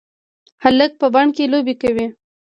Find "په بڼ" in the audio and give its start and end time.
1.01-1.25